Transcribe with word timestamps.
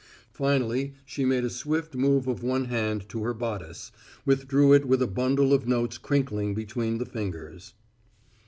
Finally 0.31 0.95
she 1.05 1.25
made 1.25 1.43
a 1.45 1.49
swift 1.51 1.93
move 1.93 2.27
of 2.27 2.41
one 2.41 2.65
hand 2.65 3.07
to 3.07 3.21
her 3.23 3.35
bodice, 3.35 3.91
withdrew 4.25 4.73
it 4.73 4.87
with 4.87 4.99
a 4.99 5.05
bundle 5.05 5.53
of 5.53 5.67
notes 5.67 5.99
crinkling 5.99 6.55
between 6.55 6.97
the 6.97 7.05
fingers. 7.05 7.73